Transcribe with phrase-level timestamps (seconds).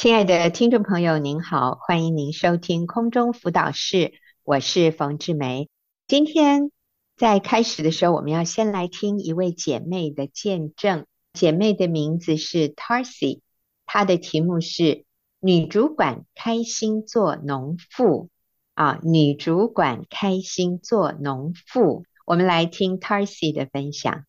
[0.00, 4.12] 亲爱的听众朋友，您好，欢迎您收听空中辅导室，
[4.44, 5.68] 我是冯志梅。
[6.06, 6.70] 今天
[7.16, 11.04] 在开始的时候，我们要先来听一位姐妹的见证。
[11.32, 13.40] 姐妹的名字是 Tarsi，
[13.86, 15.04] 她的题目是
[15.42, 18.30] “女主管开心做农妇”。
[18.74, 22.04] 啊，女主管开心做农妇。
[22.24, 24.26] 我们来听 Tarsi 的分享。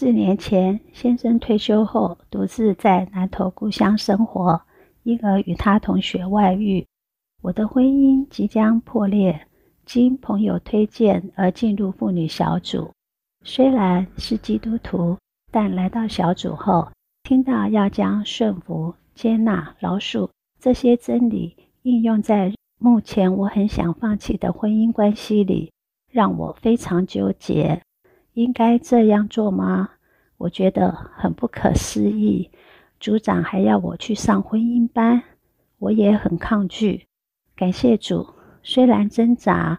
[0.00, 4.58] 四年前，先生退休后，独自在南投故乡生活，
[5.02, 6.86] 因而与他同学外遇。
[7.42, 9.46] 我的婚姻即将破裂，
[9.84, 12.90] 经朋友推荐而进入妇女小组。
[13.44, 15.18] 虽然是基督徒，
[15.52, 16.90] 但来到小组后，
[17.22, 25.70] 听到要将顺服、接纳、饶恕这些真理应用在目前我很想放弃的婚姻关系里，
[26.10, 27.82] 让我非常纠结。
[28.42, 29.90] 应该这样做吗？
[30.38, 32.50] 我觉得很不可思议。
[32.98, 35.22] 组长还要我去上婚姻班，
[35.78, 37.06] 我也很抗拒。
[37.54, 38.26] 感谢主，
[38.62, 39.78] 虽然挣扎，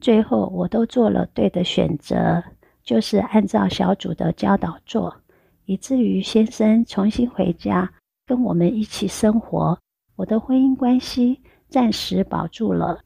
[0.00, 2.42] 最后我都做了对的选择，
[2.84, 5.12] 就是按照小组的教导做，
[5.64, 7.92] 以至于先生重新回家
[8.24, 9.76] 跟我们一起生活，
[10.14, 13.00] 我的婚姻关系暂时保住了。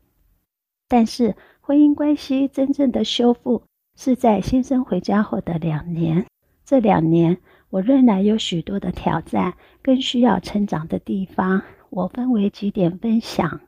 [0.88, 3.62] 但是婚姻关系真正的修复，
[3.96, 6.26] 是在先生回家后的两年，
[6.64, 7.38] 这两年
[7.68, 11.62] 我仍然有许多的挑战，更需要成长的地方。
[11.90, 13.60] 我分为几点分享。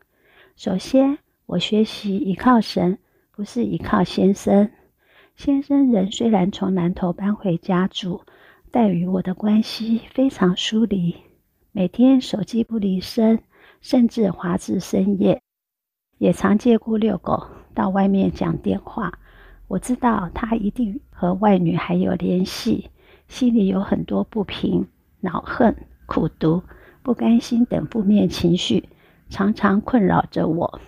[0.56, 2.98] 首先，我学习依靠神，
[3.32, 4.70] 不是依靠先生。
[5.34, 8.22] 先生人虽然从南头搬回家住，
[8.70, 11.16] 但与我的关系非常疏离，
[11.72, 13.42] 每天手机不离身，
[13.80, 15.42] 甚至滑至深夜，
[16.18, 19.12] 也常借故遛狗到外面讲电话。
[19.72, 22.90] 我知道他一定和外女还有联系，
[23.26, 24.86] 心里有很多不平、
[25.20, 26.62] 恼恨、苦毒、
[27.02, 28.86] 不甘心等负面情绪，
[29.30, 30.78] 常常困扰着我。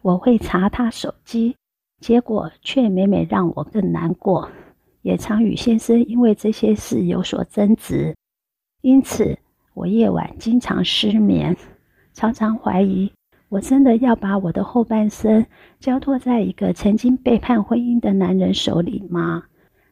[0.00, 1.54] 我会查他手机，
[2.00, 4.48] 结果却每每让我更难过，
[5.02, 8.16] 也常与先生因为这些事有所争执。
[8.80, 9.38] 因此，
[9.74, 11.54] 我夜晚经常失眠，
[12.14, 13.12] 常常怀疑。
[13.54, 15.46] 我真的要把我的后半生
[15.78, 19.44] 交托在一个曾经背叛婚姻的男人手里吗？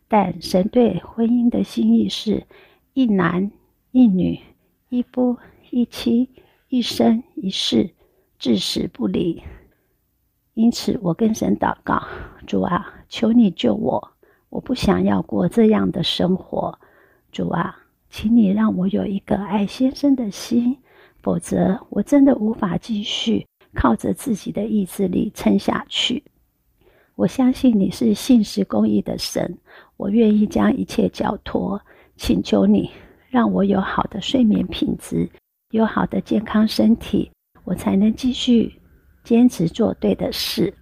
[0.09, 2.45] 但神对婚姻的心意是
[2.93, 3.53] 一男
[3.93, 4.41] 一女，
[4.89, 5.37] 一夫
[5.71, 6.29] 一妻，
[6.71, 7.91] 一生一世，
[8.37, 9.41] 至死不离。
[10.55, 12.03] 因此，我跟神祷告：
[12.45, 14.13] 主啊，求你救我！
[14.49, 16.77] 我不想要过这样的生活。
[17.31, 17.79] 主啊，
[18.11, 20.79] 请你让我有一个爱先生的心，
[21.23, 23.47] 否则我真的无法继续。
[23.75, 26.23] 靠着自己的意志力撑下去。
[27.15, 29.59] 我相信你是信实公义的神，
[29.97, 31.81] 我愿意将一切交托，
[32.17, 32.91] 请求你
[33.29, 35.29] 让我有好的睡眠品质，
[35.71, 37.31] 有好的健康身体，
[37.65, 38.73] 我才能继续
[39.23, 40.75] 坚持做对的事。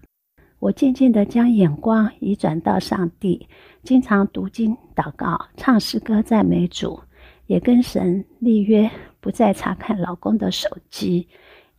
[0.60, 3.48] 我渐渐地将眼光移转到上帝，
[3.82, 7.00] 经常读经、祷告、唱诗歌赞美主，
[7.46, 8.90] 也跟神立约，
[9.20, 11.26] 不再查看老公的手机。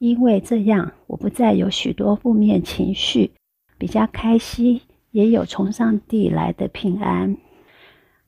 [0.01, 3.29] 因为这样，我不再有许多负面情绪，
[3.77, 4.81] 比较开心，
[5.11, 7.37] 也有从上帝来的平安。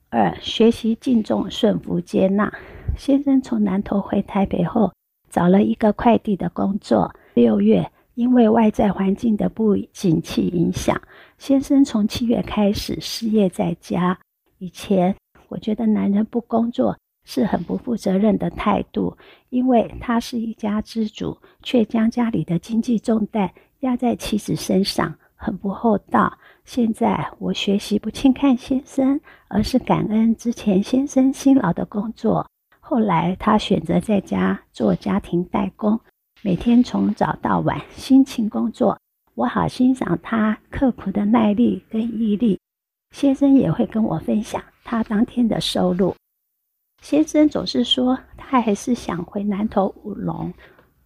[0.08, 2.52] 二、学习敬重、顺服、接纳。
[2.96, 4.92] 先生从南投回台北后，
[5.28, 7.12] 找了一个快递的工作。
[7.34, 10.96] 六月，因为外在环境的不景气影响，
[11.38, 14.16] 先生从七月开始失业在家。
[14.58, 15.12] 以前，
[15.48, 19.16] 我觉得男人不工作，是很不负责任的态度，
[19.50, 26.38] 因为他是一家之主，却将家里的经济重担压在妻子身上，很不厚道。
[26.64, 32.46] 现在我学习不轻看先生，而是感恩之前先生辛劳的工作。
[32.80, 36.00] 后来他选择在家做家庭代工，
[36.42, 38.98] 每天从早到晚辛勤工作，
[39.34, 42.58] 我好欣赏他刻苦的耐力跟毅力。
[43.10, 46.14] 先生也会跟我分享他当天的收入。
[47.04, 50.50] 先生总是说，他还是想回南投务农，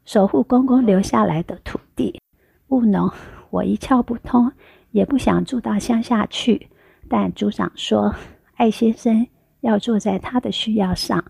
[0.04, 2.22] 守护公公留下来的土地。
[2.68, 3.10] 务农，
[3.50, 4.52] 我一窍不通，
[4.92, 6.68] 也不想住到乡下去。
[7.08, 8.14] 但组长说，
[8.54, 9.26] 艾先生
[9.60, 11.24] 要做在他的需要上。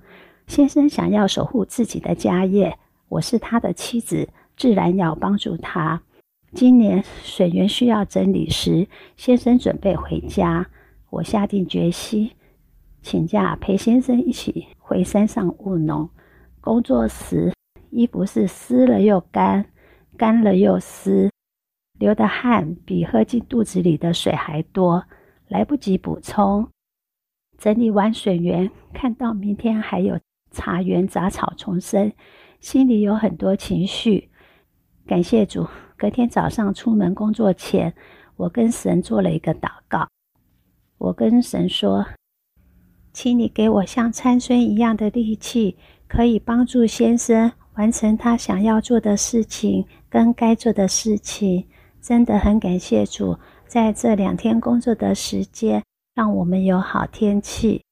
[0.47, 2.79] 先生想要守护自己的家业，
[3.09, 6.03] 我是他的妻子，自然要帮助他。
[6.53, 8.87] 今年水源需要整理时，
[9.17, 10.67] 先生准备回家，
[11.09, 12.31] 我下定决心。
[13.10, 16.10] 请假陪先生一起回山上务农。
[16.60, 17.55] 工作时，
[17.88, 19.64] 衣服是湿了又干，
[20.19, 21.31] 干了又湿，
[21.99, 25.02] 流的汗比喝进肚子里的水还多，
[25.46, 26.69] 来不及补充。
[27.56, 30.20] 整理完水源，看到明天还有
[30.50, 32.12] 茶园杂草丛生，
[32.61, 34.28] 心里有很多情绪。
[35.06, 35.66] 感谢主，
[35.96, 37.94] 隔天早上出门工作前，
[38.37, 40.06] 我跟神做了一个祷告。
[40.99, 42.04] 我跟神说
[43.20, 45.76] ：“请你给我像参孙一样的力气，
[46.06, 51.67] 可以帮助先生完成他想要做的事情跟该做的事情。”
[52.00, 53.37] 真的很感谢主，
[53.67, 55.82] 在这两天工作的时间，
[56.15, 57.82] 让我们有好天气。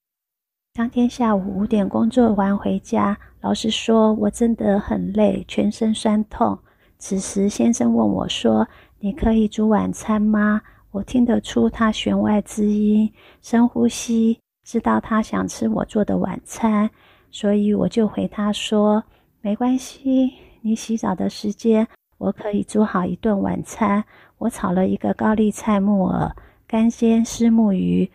[0.72, 6.56] 当天下午五点工作完回家，老实说，我真的很累，全身酸痛。
[6.98, 8.68] 此时先生问我说
[9.00, 10.62] ：“你可以煮晚餐吗？”
[10.92, 13.12] 我听得出他弦外之音，
[13.42, 16.90] 深呼吸，知道他想吃我做的晚餐，
[17.30, 19.04] 所以我就回他说
[19.40, 20.32] ：“没关系，
[20.62, 21.86] 你洗澡的时间，
[22.18, 24.04] 我可以煮好一顿晚餐。
[24.38, 26.34] 我炒了一个高丽菜木耳，
[26.66, 28.10] 干煎丝木鱼，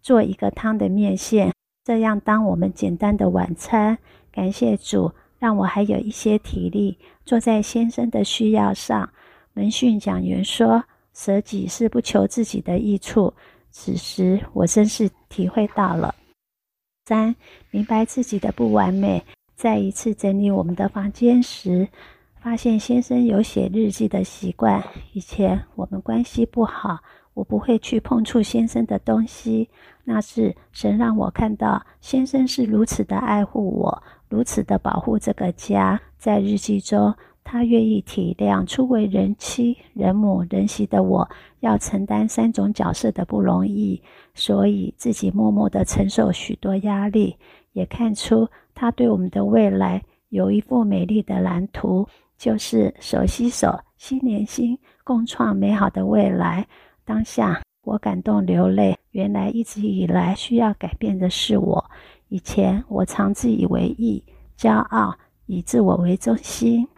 [0.00, 3.98] 做一个汤的面线。”这样当我们简单的晚餐，
[4.30, 5.10] 感谢主，
[5.40, 9.10] 让我还有一些体力坐在先生的需要上。
[9.54, 13.34] 门训讲员说，舍己是不求自己的益处。
[13.76, 16.14] 此时我真是体会到了。
[17.06, 17.34] 三，
[17.72, 19.22] 明白自己的不完美。
[19.56, 21.86] 再一次整理我们的房间时，
[22.40, 24.82] 发现先生有写日记的习惯。
[25.12, 27.00] 以前我们关系不好。
[27.34, 29.68] 我不会去碰触先生的东西，
[30.04, 36.00] 那是神让我看到先生是如此的爱护我，如此的保护这个家。
[36.16, 37.12] 在日记中，
[37.44, 41.28] 他愿意体谅初为人妻、人母、人媳的我，
[41.60, 44.02] 要承担三种角色的不容易，
[44.34, 47.36] 所以自己默默地承受许多压力。
[47.72, 52.08] 也看出他对我们的未来有一幅美丽的蓝图，
[52.38, 56.66] 就是手携手、心连心，共创美好的未来。
[57.04, 61.84] 当下我感动流泪，原来一直以来需要改变的是我。
[62.28, 64.24] 以前我常自以为意、
[64.56, 65.14] 骄傲，
[65.46, 66.88] 以自我为中心。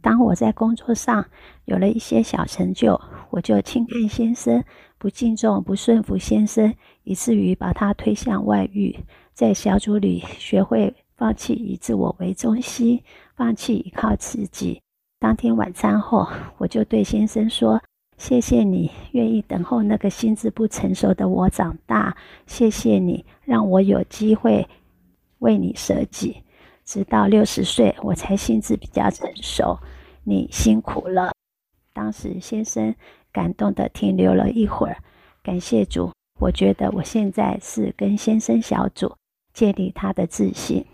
[0.00, 1.26] 当我在工作上
[1.64, 3.00] 有了一些小成就，
[3.30, 4.64] 我就轻看先生，
[4.98, 6.74] 不敬重、不顺服先生，
[7.04, 8.98] 以至于把他推向外遇。
[9.34, 13.02] 在小组里学会放弃以自我为中心，
[13.36, 14.80] 放弃依靠自己。
[15.18, 16.26] 当天晚餐后，
[16.58, 17.80] 我就对先生说。
[18.18, 22.14] 谢谢你愿意等候那个心智不成熟的我长大，
[22.46, 24.68] 谢谢你让我有机会
[25.38, 26.36] 为你舍己，
[26.90, 29.78] 直到六十岁我才心智比较成熟。
[30.24, 31.30] 你辛苦了。
[31.92, 32.92] 当时先生
[33.30, 34.96] 感动地停留了一会儿，
[35.40, 36.10] 感谢主，
[36.40, 39.14] 我觉得我现在是跟先生小组
[39.54, 40.84] 建立他的自信。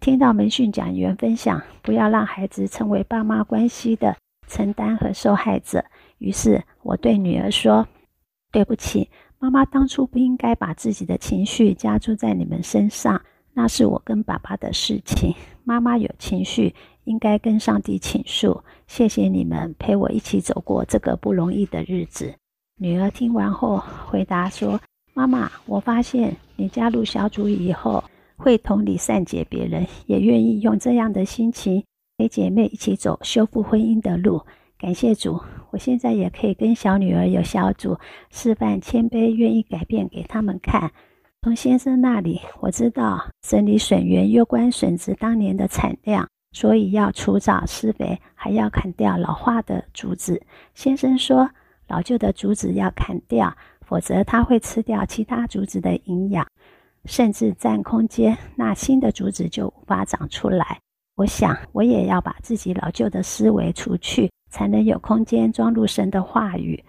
[0.00, 4.16] 听到门训讲员分享，不要让孩子成为爸妈关系的
[4.48, 5.84] 承担和受害者。
[6.18, 7.86] 于是我对女儿说
[8.50, 9.08] ：“对不起，
[9.38, 13.22] 妈妈当初不应该把自己的情绪加注在你们身上，
[13.54, 15.32] 那是我跟爸爸的事情。
[15.62, 16.74] 妈妈有情绪，
[17.04, 18.60] 应该跟上帝倾诉。
[18.86, 22.34] 谢谢你们陪我一起走过这个不容易的日子。”
[22.76, 24.78] 女儿听完后回答说
[25.14, 28.02] ：“妈妈，我发现你加入小组以后，
[28.36, 31.82] 会同理善解别人，也愿意用这样的心情
[32.18, 34.42] 陪姐妹一起走修复婚姻的路。”
[34.76, 35.40] 感谢主，
[35.70, 37.96] 我现在也可以跟小女儿有小组
[38.30, 40.90] 示范谦卑、愿意改变给他们看。
[41.44, 50.40] 从先生那里，我知道整理笋园攸关笋子当年的产量，所以要除藻施肥，还要砍掉老化的竹子。
[50.72, 51.46] 先生说，
[51.86, 56.46] 老旧的竹子要砍掉，否则它会吃掉其他竹子的营养，
[57.04, 60.78] 甚至占空间，那新的竹子就无法长出来。
[61.14, 64.30] 我想，我也要把自己老旧的思维除去。
[64.48, 66.82] 才能有空间装入神的话语。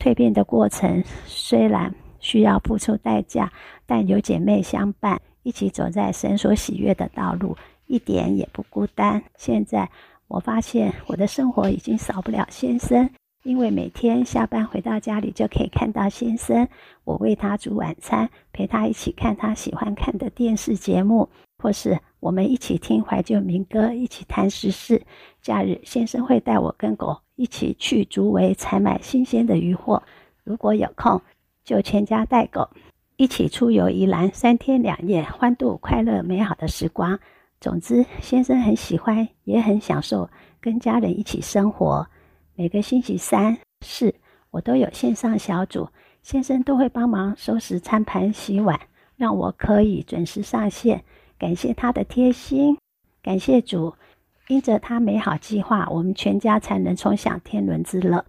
[0.00, 3.52] 蜕变的过程虽然需要付出代价，
[3.84, 7.54] 但有姐妹相伴，一起走在神所喜悦的道路，
[7.86, 9.22] 一点也不孤单。
[9.36, 9.90] 现在
[10.26, 13.10] 我发现我的生活已经少不了先生，
[13.42, 16.66] 因为每天下班回到家里就可以看到先生。
[17.04, 21.28] 我为他煮晚餐，陪他一起看他喜欢看的电视节目，
[21.58, 25.02] 或是我们一起听怀旧民歌，一起谈时事。
[25.42, 30.02] 假日，先生会带我跟狗一起去竹围采买新鲜的渔货。
[30.42, 31.20] 如果有空，
[31.64, 32.68] 就全家带狗
[33.16, 37.18] 一起出游宜兰三天两夜，欢度快乐美好的时光。
[37.60, 40.28] 总之，先生很喜欢，也很享受
[40.60, 42.06] 跟家人一起生活。
[42.54, 44.14] 每个星期三、四，
[44.50, 45.88] 我都有线上小组，
[46.22, 48.78] 先生都会帮忙收拾餐盘、洗碗，
[49.16, 51.02] 让我可以准时上线。
[51.38, 52.76] 感谢他的贴心，
[53.22, 53.94] 感谢主。
[54.48, 58.26] 因着他美好计划，我们全家才能重享天伦之乐。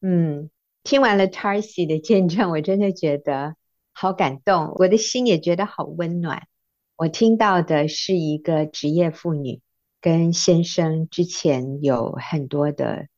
[0.00, 0.48] 嗯，
[0.88, 3.56] 听完了 Tarsi 的见证，我真的觉得
[3.92, 6.48] 好感动，我的心也觉得好温暖。
[6.96, 9.60] 我听到的是一个职业妇女
[10.00, 13.08] 跟先生之前有很多的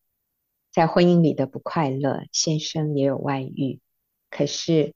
[0.73, 3.79] 在婚姻里的不快乐，先生也有外遇，
[4.31, 4.93] 可是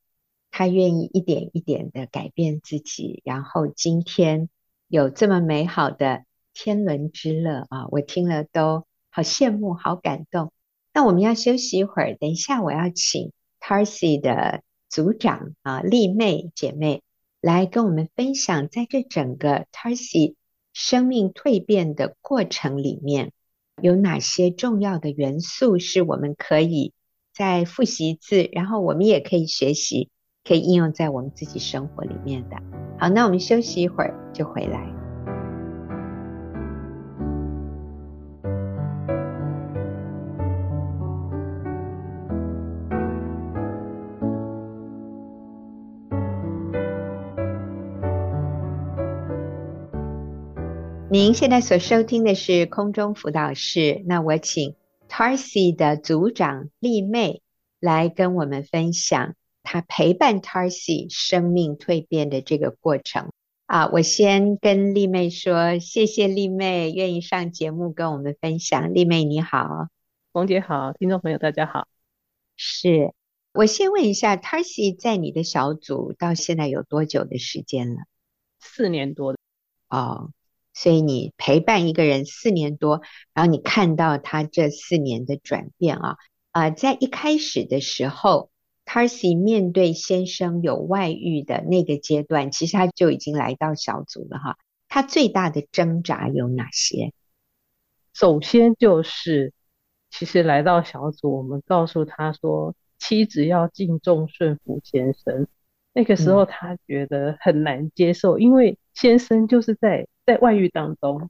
[0.51, 4.49] 他愿意一点一点的改变自己，然后今天
[4.89, 7.87] 有这么美好的天伦之乐啊！
[7.93, 10.53] 我听了都好羡慕，好感动。
[10.95, 17.03] 那我们要休息一会儿，等一下我要请 Tarsi 的组长啊丽妹姐妹
[17.41, 20.37] 来跟我们分享，在这整个 Tarsi
[20.73, 23.33] 生命蜕变的过程里面，
[23.83, 26.93] 有哪些重要的元素是我们可以
[27.35, 30.11] 再复习一次，然后我们也可以学习，
[30.45, 32.57] 可以应用在我们自己生活里面的。
[33.01, 35.04] 好，那我们休息一会儿就回来。
[51.15, 54.75] 您现在所收听的是空中辅导室，那我请
[55.09, 57.41] Tarsi 的组长丽妹
[57.79, 63.31] 来跟我们分享她陪伴 Tarsi 生命蜕变的这个过程
[63.67, 63.89] 啊！
[63.93, 68.93] 我先跟丽妹说，谢谢丽妹愿意上节目跟我们分享。
[68.93, 69.87] 丽妹你好，
[70.33, 71.87] 冯姐好，听众朋友大家好。
[72.57, 73.15] 是
[73.53, 77.99] 我先问一下，Tarsi 在你的小组到现在有多久的时间了？
[78.59, 79.39] 四年多的
[79.89, 80.33] 哦。
[80.75, 83.01] 所以你陪伴一个人四年多，
[83.33, 86.17] 然后你看到他这四年的转变啊
[86.51, 88.51] 啊、呃，在一开始的时候
[88.85, 94.59] ，Tarsi 面对先生有外遇的那个阶段，其实他就已经来到小组了哈。
[94.89, 97.13] 他最大的挣扎有哪些？
[98.13, 99.53] 首先就是，
[100.11, 105.49] 其实来到小组，我们告诉他说，妻子要敬重顺服先生。
[105.93, 110.09] 那个时候他觉得很难接受，嗯、因为先生就是在。
[110.27, 111.29] 在外遇当中，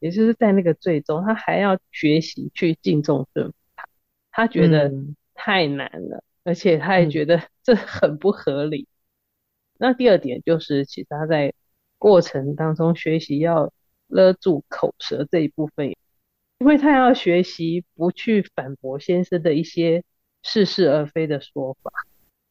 [0.00, 3.88] 也就是在那个罪中，他还要学习去敬重顺服他，
[4.30, 4.92] 他觉得
[5.32, 8.82] 太难了，嗯、而且他也觉得这很不合理。
[8.82, 8.92] 嗯、
[9.78, 11.54] 那第二点就是，其实他在
[11.96, 13.72] 过程当中学习要
[14.08, 15.96] 勒住口舌这一部分，
[16.58, 20.04] 因为他要学习不去反驳先生的一些
[20.42, 21.90] 似是而非的说法，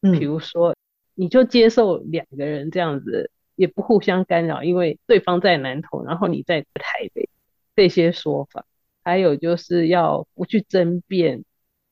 [0.00, 0.74] 嗯，比如说，
[1.14, 3.30] 你就接受两个人这样子。
[3.58, 7.28] 也不互相干扰，因为对方在南投，然后你在台北，
[7.74, 8.64] 这些说法，
[9.02, 11.44] 还有就是要不去争辩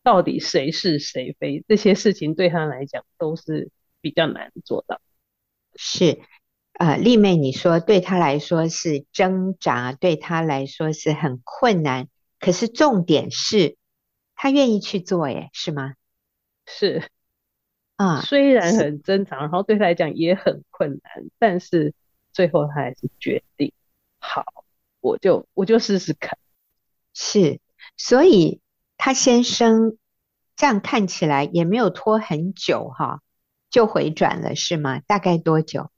[0.05, 3.71] 到底谁是谁非，这些事情对他来讲都是
[4.01, 5.01] 比较难做到。
[5.75, 6.21] 是，
[6.75, 12.07] 呃，丽妹，你说对他来说是挣扎，对他来说是很困难，
[12.39, 13.77] 可是重点是
[14.37, 15.95] 他愿意去做，耶，是吗？
[16.65, 17.11] 是。
[17.97, 21.95] 啊，虽然很挣扎，然后对他来讲也很困难，但是
[22.33, 23.73] 最后他还是决定，
[24.19, 24.45] 好，
[25.01, 26.39] 我就我就试试看。
[27.15, 27.61] 是，
[27.97, 28.61] 所以
[28.99, 29.97] 他先生
[30.57, 33.23] 这样看起来也没有拖很久哈，
[33.71, 35.01] 就回转了是吗？
[35.07, 35.91] 大概多久？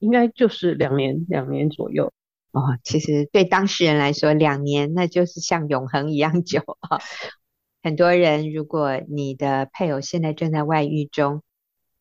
[0.00, 2.12] 应该就是两年，两年左右。
[2.50, 6.98] 哦，其实对当事人来说，两年那就是像永恒一样久啊。
[7.84, 11.42] 很多人，如果你的配偶现在正在外遇中，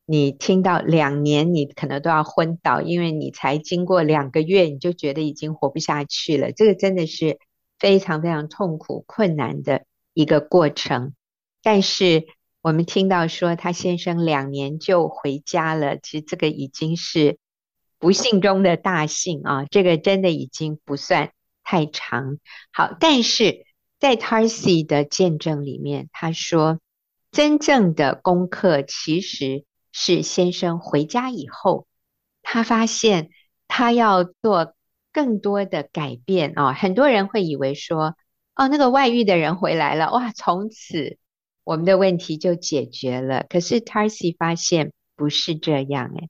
[0.06, 6.54] 你听到两年，你可能都要昏倒，因为你才经过两个月，你就觉得已经活不下去了。
[6.54, 7.38] 这个真的是
[7.78, 11.14] 非常非常痛苦、困难的一个过程。
[11.62, 12.28] 但是
[12.62, 17.38] 我们听到说他先生两年就回家了，其实这个已经是
[18.00, 19.66] 不幸中的大幸啊！
[19.70, 22.38] 这个真的已经不算太长。
[22.72, 23.66] 好，但是。
[24.04, 26.82] 在 Tarsi 的见证里面，他说，
[27.32, 31.88] 真正的功课其实是先生回家以后，
[32.42, 33.30] 他发现
[33.70, 34.76] 他要做
[35.14, 36.74] 更多的改变哦。
[36.78, 38.18] 很多人会以为说，
[38.56, 41.18] 哦，那个外遇的人回来了，哇，从此
[41.64, 43.46] 我们的问题就解决了。
[43.48, 46.28] 可是 Tarsi 发现不是这样，诶，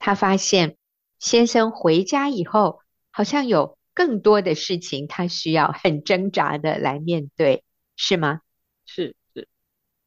[0.00, 0.76] 他发现
[1.20, 2.80] 先生回家以后，
[3.12, 3.78] 好像有。
[3.94, 7.62] 更多的事情，他需要很挣扎的来面对，
[7.96, 8.40] 是吗？
[8.86, 9.48] 是是，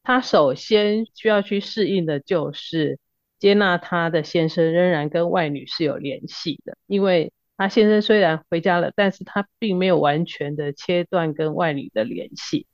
[0.04, 3.00] 他首先需要去适应的就是
[3.38, 12.65] 接纳他的先生仍然跟外女是有联系的，因为他先生虽然回家了，但是他并没有完全的切断跟外女的联系，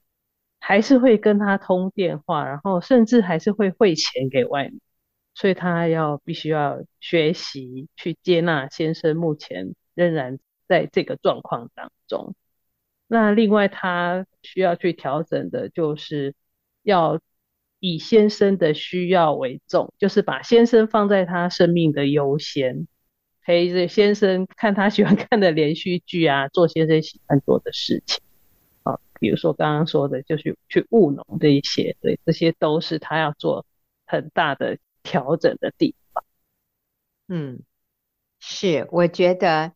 [0.60, 4.80] 还是会跟他通电话，然后甚至还是会汇钱给外女，
[5.36, 10.40] 所以他要必须要学习去接纳先生目前仍然。
[10.72, 12.34] 在这个状况当中，
[13.06, 16.34] 那另外他需要去调整的，就是
[16.82, 17.20] 要
[17.82, 22.88] 以先生的需要为重，就是把先生放在他生命的优先，
[23.42, 28.22] 陪着先生看他喜欢看的连续剧啊，做先生喜欢做的事情
[28.84, 33.66] 啊，比如说刚刚说的，就是去务农这一些，对，这些都是他要做
[34.06, 36.24] 很大的调整的地方。
[37.28, 37.60] 嗯，
[38.40, 39.74] 是，我觉得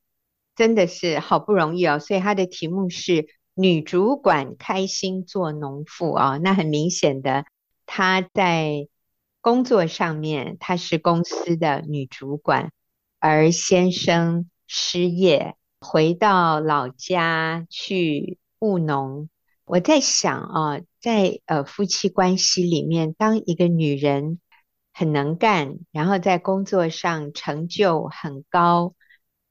[0.56, 7.46] 真的是好不容易哦，所以他的题目是女主管开心做农妇啊，那很明显的，
[7.86, 8.88] 她在
[9.42, 12.72] 工作上面她是公司的女主管。
[13.20, 19.30] 而先生失业，回到老家去务农。
[19.66, 24.40] 我在想啊，在呃夫妻关系里面，当一个女人
[24.94, 28.94] 很能干，然后在工作上成就很高，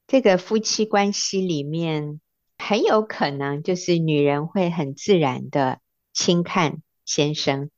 [0.07, 2.19] 这个夫妻关系里面
[2.57, 5.79] 很有可能就是女人会很自然的
[6.13, 7.69] 轻看先生，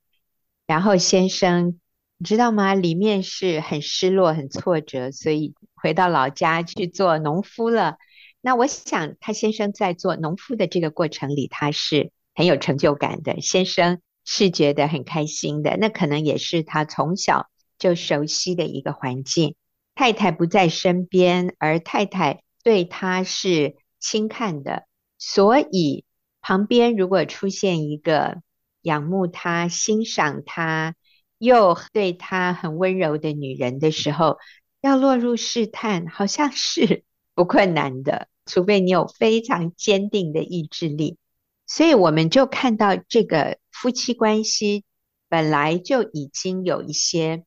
[0.66, 1.80] 然后先生
[2.18, 2.74] 你知道吗？
[2.74, 5.54] 里面是很失落、很挫折，所以。
[5.80, 7.98] 回到老家去做农夫了。
[8.42, 13.42] 那我想，他先生在做农夫的这个过程里，他是很有成就感的。
[13.42, 15.78] 先生是觉得很开心的。
[15.80, 19.54] 那可能也是他从小就熟悉的一个环境。
[19.98, 24.86] 太太不在身边，而太太对他是轻看的。
[25.18, 26.06] 所以
[26.40, 28.44] 旁边如果出现一个
[28.84, 30.94] 仰慕他、欣赏他，
[31.40, 34.38] 又对他很温柔的女人的时候，
[34.82, 41.18] 要落入试探，好像是 不困难的，除非你有非常坚定的意志力。
[41.66, 44.84] 所以我们就看到这个夫妻关系
[45.28, 47.46] 本来就已经有一些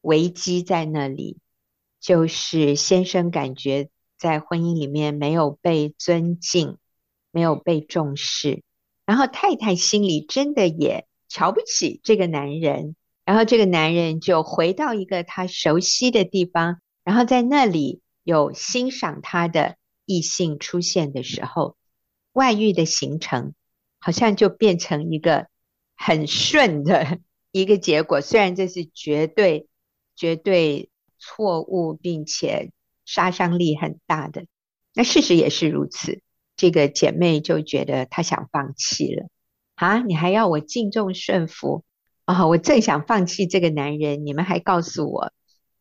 [0.00, 1.38] 危机在那里，
[2.04, 6.76] 就是先生感觉在婚姻里面没有被尊敬，
[7.30, 8.62] 没有被重视，
[9.06, 12.94] 然后太太心里真的也瞧不起这个男人。
[13.24, 21.74] 然后这个男人就回到一个他熟悉的地方，然后在那里有欣赏他的异性出现的时候，
[22.34, 23.54] 外遇的形成
[23.98, 25.46] 好像就变成一个
[25.96, 27.18] 很顺的
[27.50, 28.20] 一个结果。
[28.20, 29.68] 虽然这是绝对
[30.14, 30.90] 绝对
[31.24, 32.70] 错误，并且
[33.06, 34.44] 杀伤力很大的，
[34.92, 36.20] 那事实也是如此。
[36.56, 39.26] 这个姐妹就觉得她想放弃了
[39.74, 40.00] 啊！
[40.00, 41.84] 你还要我敬重顺服？
[42.26, 45.32] 啊、我正想放弃这个男人，你们还告诉我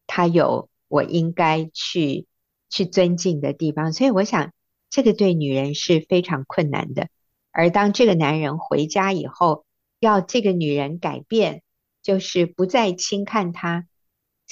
[0.08, 2.28] 他有我应该去
[2.70, 4.52] 去尊敬的地方，所以我想
[4.90, 7.08] 这个对女人是非常困难的。
[7.52, 9.66] 而当这个男人回家以后，
[10.00, 11.62] 要这个女人改变，
[12.02, 13.86] 就是不再轻看他。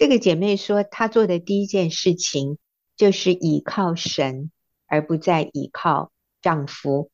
[0.01, 2.57] 这个姐妹说，她做的第一件事情
[2.97, 4.49] 就是倚靠神，
[4.87, 6.11] 而不再倚靠
[6.41, 7.11] 丈夫。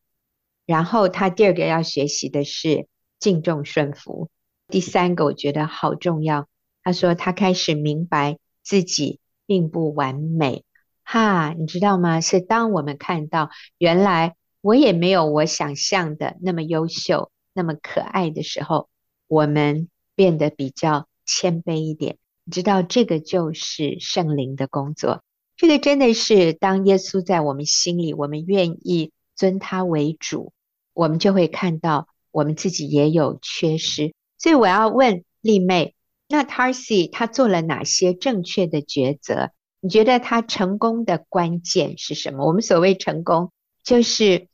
[0.65, 2.87] 然后她第二个要学习的是
[3.19, 4.29] 敬重顺服。
[4.69, 6.47] 第三个我觉得好重要，
[6.81, 10.63] 她说她开始明白自己并不完美，
[11.03, 12.21] 哈，你知道吗？
[12.21, 18.87] 是当我们看到原来我也没有我想象的那么优秀、那么可爱的时候，
[19.27, 22.17] 我们变得比较谦卑一点。
[22.47, 25.21] 你知道这个就是圣灵的工作，
[25.57, 30.53] 这个真的是当耶稣在我们心里，我们愿意尊他为主，
[30.93, 34.13] 我们就会看到我们自己也有缺失。
[34.37, 35.93] 所以我要问丽妹，
[36.29, 39.51] 那 Tarsi 他做了哪些正确的抉择？
[39.81, 42.45] 你觉得他成功的关键是什么？
[42.47, 43.51] 我们所谓成功，
[43.83, 44.47] 就是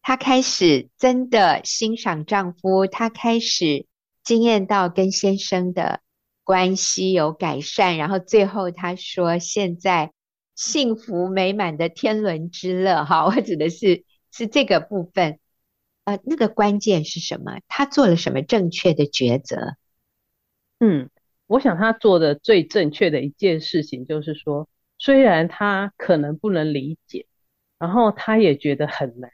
[0.00, 3.84] 他开始真的欣赏丈夫，他开始
[4.22, 6.00] 经验到跟先生的
[6.44, 10.12] 关系有改善，然后最后他说现在
[10.54, 13.04] 幸福美满的天伦之乐。
[13.04, 15.40] 哈，我指的是是这个部分。
[16.04, 17.60] 呃，那个关键是什么？
[17.66, 19.76] 他做了什么正确的抉择？
[20.78, 21.08] 嗯，
[21.46, 27.26] 我想他做的最正确的一件事情就是说，虽然他可能不能理解，
[27.78, 29.30] 然后他也觉得很难，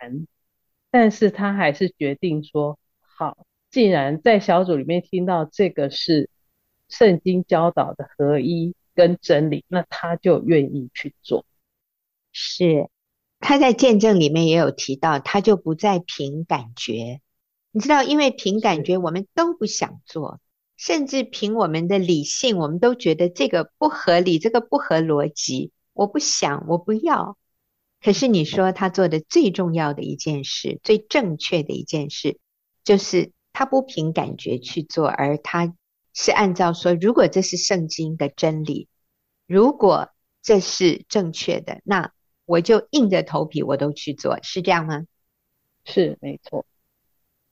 [0.92, 6.30] 但是他还是决定说，好，既然在小组里面听到这个是
[6.90, 11.46] 圣经教导的合一跟真理，那他就愿意去做。
[12.32, 12.90] 是。
[13.42, 17.22] 他在见证里面也有提到，他就不再凭感觉，
[17.72, 20.40] 你知道，因为凭感觉我们都不想做，
[20.76, 27.38] 甚至凭我们的理性，我们都觉得这个不合理，这个不合逻辑，我不想，我不要。
[28.02, 32.38] 可是你说他做的最重要的一件事，最正确的一件事，
[32.84, 35.74] 就是他不凭感觉去做，而他
[36.14, 38.88] 是按照说，如果这是圣经的真理，
[39.46, 40.10] 如果
[40.42, 42.12] 这是正确的，那。
[42.46, 45.06] 我就硬着头皮，我都去做，是这样吗？
[45.84, 46.66] 是，没错。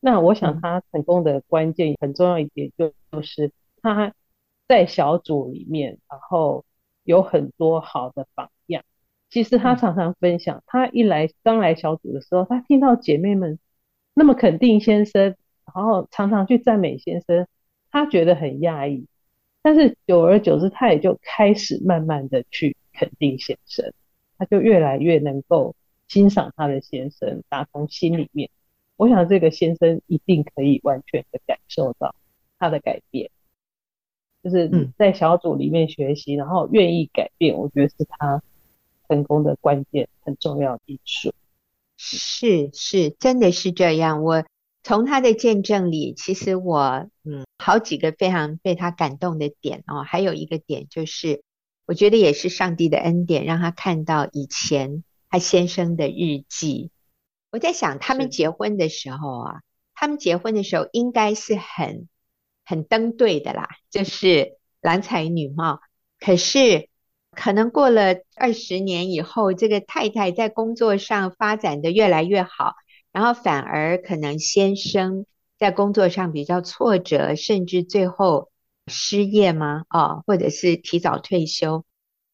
[0.01, 4.12] 那我想他成功的关键很重要一点，就是他
[4.66, 6.64] 在小组里面，然后
[7.05, 8.83] 有很多好的榜样。
[9.31, 13.61] 其实他常常分享，他一来刚来小组的时候，他听到姐妹们
[14.14, 15.37] 那么肯定先生，
[15.73, 17.47] 然后常常去赞美先生，
[17.90, 19.07] 他觉得很讶异。
[19.62, 23.92] 但是久而久之，他也就开始慢慢的去肯定先生，
[24.38, 25.74] 他就越来越能够
[26.07, 28.51] 欣赏他的先生，打从心里面。
[28.96, 32.14] 我想这个先生一定可以完全的感受到
[32.59, 33.31] 他的改变，
[34.42, 38.42] 就是在小组里面学习，然后愿意改变，我觉得是他
[39.09, 41.33] 成功的关键，很重要的因素。
[41.96, 44.22] 是是，真的是这样。
[44.22, 44.44] 我
[44.88, 51.42] 从他的见证里，其实我嗯，好几个非常被他感动的点哦，还有一个点就是，
[51.85, 56.90] 我觉得也是上帝的恩典，让他看到以前他先生的日记。
[57.51, 59.61] 我在想，他们结婚的时候啊，
[59.94, 62.09] 他们结婚的时候应该是很
[62.64, 65.83] 很登对的啦，就是郎才女貌。
[66.18, 66.88] 可是
[67.33, 72.74] 可能过了二十年以后，这个太太在工作上发展的越来越好，
[73.12, 75.27] 然后反而可能先生
[75.59, 78.51] 在工作上比较挫折，甚至最后
[78.87, 79.85] 失业吗？
[79.90, 81.85] 哦，或者是提早退休，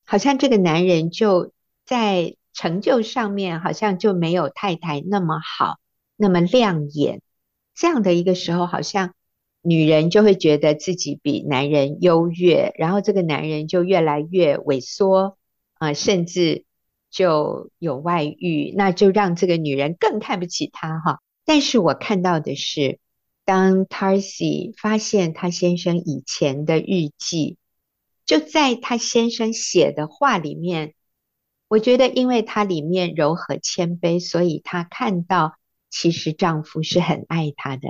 [0.05, 1.53] 好像这个男人就
[1.85, 2.37] 在。
[2.57, 5.81] 成就上面好像就没有太太那么好，
[6.15, 7.21] 那么亮眼。
[7.75, 9.13] 这样的一个时候，好像
[9.61, 15.37] 女人就会觉得自己比男人优越，然后这个男人就越来越萎缩
[15.79, 16.65] 啊、甚至
[17.14, 21.20] 就有外遇，那就让这个女人更看不起他哈。
[21.44, 22.98] 但是我看到的是，
[23.44, 27.57] 当 Tarsi 发现他先生以前的日记，
[28.27, 30.94] 就在他先生写的话里面。
[31.66, 35.57] 我觉得，因为她里面柔和谦卑，所以她看到
[35.90, 37.88] 其实丈夫是很爱她的，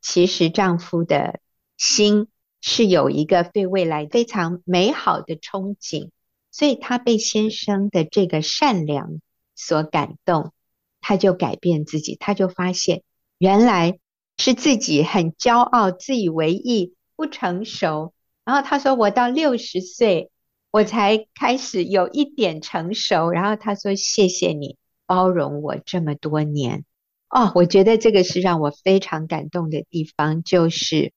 [0.00, 1.40] 其实丈夫的
[1.76, 2.28] 心
[2.62, 6.10] 是有一个对未来非常美好的憧憬，
[6.56, 9.20] 所以她被先生的这个善良
[9.54, 10.52] 所感动，
[11.00, 13.02] 她就改变自己，她就发现
[13.36, 13.98] 原来
[14.38, 18.14] 是自己很骄傲、自以为意、不成熟。
[18.44, 20.30] 然后她说：“我到六十岁。”
[20.72, 26.84] 我才开始有一点成熟，然后他说：“谢谢你包容我这么多年。”
[27.30, 31.14] 哦，我觉得这个是让我非常感动的地方，就是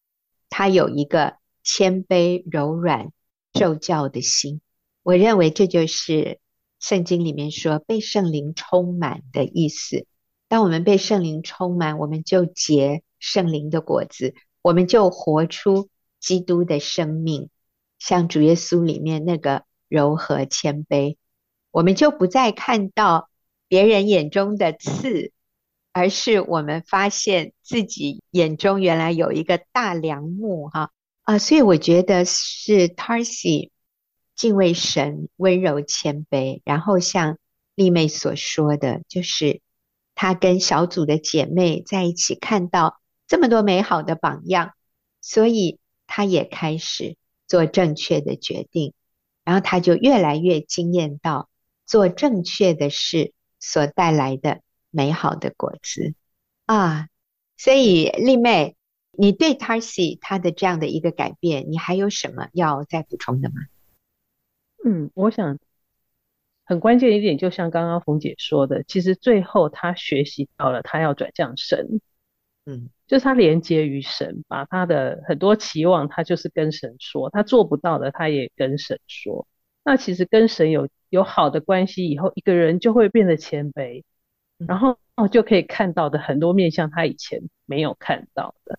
[0.49, 3.11] 他有一个谦卑、柔软、
[3.53, 4.61] 受教的心。
[5.09, 6.37] 我认为这就是
[6.79, 10.05] 圣经里面说被圣灵充满的意思。
[10.47, 17.49] 当我们被圣灵充满，我们就结圣灵的果子，我们就活出基督的生命。
[17.97, 21.17] 像主耶稣里面那个柔和谦卑，
[21.71, 23.31] 我们就不再看到
[23.67, 25.31] 别人眼中的刺，
[25.91, 30.91] 而是我们发现自己眼中原来有一个大梁木哈
[31.23, 31.39] 啊！
[31.39, 33.71] 所以我觉得是 Tarsi
[34.39, 37.37] 敬畏神、温柔谦卑，然后像
[37.75, 39.59] 丽妹所说的，就是
[40.15, 44.71] 她跟小组的姐妹在一起，看到这么多美好的榜样，
[45.19, 47.17] 所以她也开始。
[47.49, 48.93] 做正确的决定，
[49.43, 51.49] 然后他就越来越惊艳到
[51.87, 56.13] 做正确的事所带来的美好的果子
[56.67, 57.07] 啊！
[57.57, 58.75] 所以丽妹，
[59.13, 63.55] 你对 Tarsi 她的这样的一个改变，你还有什么要再补充的吗？
[64.85, 65.59] 嗯，我想
[66.63, 72.01] 很关键一点，就像刚刚冯姐说的，其实最后他学习到了，他要转向神。
[72.65, 79.47] 嗯，就是他连接于神，把他的很多期望，他就是跟神说，他做不到的，他也跟神说。
[79.83, 84.03] 那其实跟神有有好的关系以后，一个人就会变得谦卑，
[84.57, 84.99] 然后
[85.31, 88.77] 就可以看到的很多面向他以前没有看到的，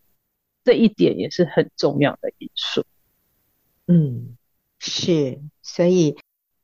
[0.63, 2.85] 这一点也是很重要的因素。
[3.89, 4.37] 嗯，
[4.79, 5.41] 是，
[5.73, 6.17] 所以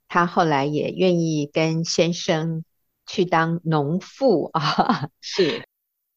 [0.08, 2.64] 他后来也愿意跟先生
[3.06, 5.64] 去当农妇啊， 是。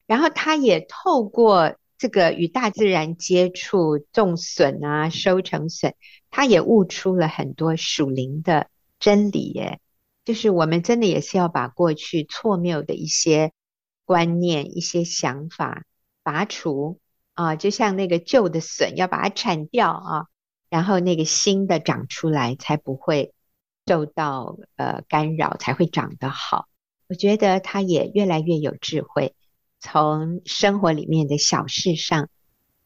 [0.08, 5.94] 然后他也透过这个与大自然接触，种笋啊，收成笋，
[6.32, 9.80] 他也悟出了很多属灵的真理耶。
[10.26, 13.52] 就是我们真的也是要把过去错谬的一些
[14.04, 15.84] 观念、一些想法
[16.24, 17.00] 拔除
[17.36, 20.26] 啊，就像那个旧的笋要把它铲掉啊，
[20.70, 23.34] 然后那个新的长出来，才不会
[23.88, 26.68] 受到呃干扰，才会长得好。
[27.08, 29.36] 我觉得他也越来越有智慧。
[29.80, 32.30] 从生活里面的小事上，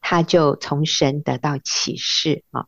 [0.00, 2.66] 他就从神得到启示啊。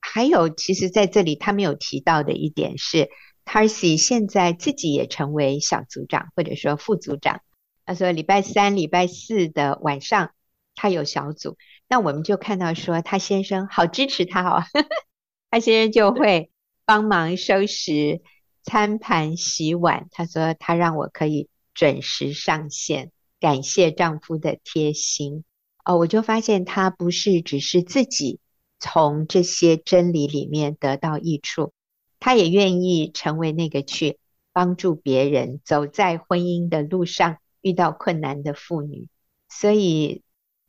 [0.00, 3.10] 还有，其实在这里他没有提到的一点是
[3.44, 7.42] ，Tarsi 现在自己也成为小组长或者说副组长。
[7.84, 10.30] 他说礼拜三、礼拜四的晚上
[10.74, 11.58] 他有小组，
[11.90, 14.62] 那我们就看到说他先生好支持他哦，
[15.50, 16.50] 他先生就会
[16.86, 18.22] 帮忙收拾
[18.62, 20.08] 餐盘洗碗。
[20.12, 25.44] 她说她让我可以准时上线，感谢丈夫的贴心。
[25.84, 28.38] 哦，我就发现她不是只是自己
[28.78, 31.72] 从这些真理里面得到益处，
[32.20, 34.18] 她也愿意成为那个去
[34.52, 39.08] 帮助别人走在婚姻的路上遇到困难的妇女。
[39.48, 40.22] 所以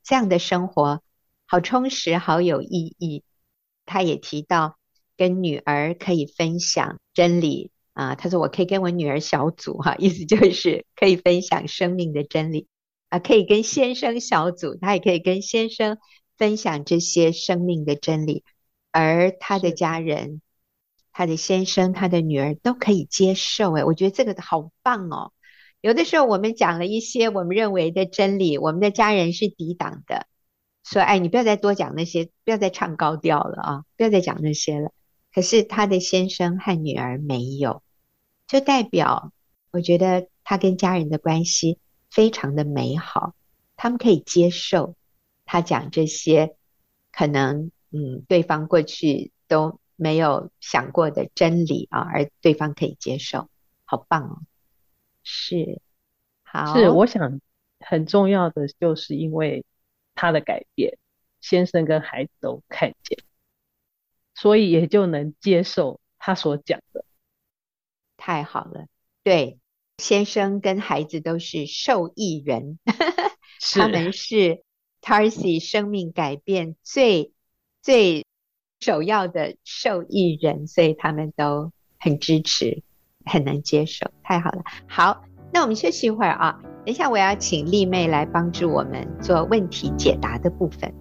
[0.03, 1.03] 这样的生活
[1.51, 3.23] 好充实，好有意义。
[3.85, 4.77] 他也提到。
[5.17, 12.65] 跟女儿可以分享真理啊，他说我可以跟我女儿小组哈，意思就是可以分享生命的真理
[13.09, 15.99] 啊，可以跟先生小组，他也可以跟先生
[16.39, 18.43] 分享这些生命的真理，
[18.91, 20.41] 而他的家人、
[21.11, 23.73] 他的先生、他的女儿都可以接受。
[23.73, 25.33] 诶，我觉得这个好棒哦。
[25.81, 30.25] 有的时候我们讲了一些我们认为的真理，我们的家人是抵挡的，
[30.83, 34.91] 说哎，你不要再多讲那些，不要再唱高调了啊，不要再讲那些了。
[35.33, 37.83] 可是他的先生和女儿没有，
[38.47, 39.31] 就代表
[39.71, 43.33] 我觉得他跟家人的关系非常的美好，
[43.77, 44.95] 他们可以接受
[45.45, 46.55] 他讲这些
[47.11, 53.49] 可能嗯对方过去都没有想过的真理啊，而对方可以接受，
[53.85, 54.41] 好棒哦！
[55.23, 55.79] 是，
[56.43, 57.39] 好，是我想
[57.79, 59.63] 很重要的就是因为
[60.15, 60.97] 他的改变，
[61.39, 63.19] 先生跟孩子都看见。
[64.33, 67.05] 所以也就能接受他所讲的，
[68.17, 68.87] 太好了。
[69.23, 69.59] 对，
[69.97, 72.79] 先生跟孩子都是受益人，
[73.75, 74.63] 他们是
[75.01, 77.33] Tarsi 生命改变最
[77.83, 78.25] 最
[78.79, 82.81] 首要的受益人，所以他们都很支持，
[83.25, 84.11] 很能接受。
[84.23, 90.93] 太好了，好，那我们休息一会儿啊，等一下我要请丽妹来帮助我们做问题解答的部分。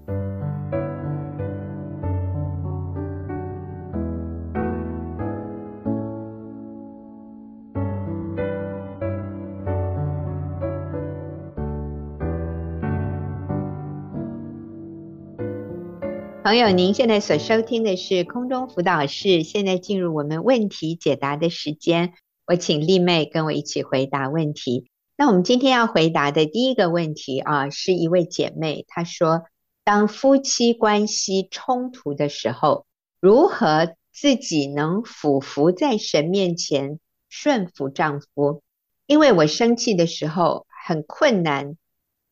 [16.42, 22.12] 朋友，您现在所收听的是空中辅导室，现在进入我们问题解答的时间。
[22.50, 24.90] 我请丽妹跟我一起回答问题。
[25.16, 29.44] 那我们今天要回答的第一个问题啊，是一位姐妹，她说：
[29.84, 32.86] 当夫妻关系冲突的时候，
[33.20, 38.64] 如何自己能俯伏在神面前顺服丈夫？
[39.06, 41.76] 因为我生气的时候很困难，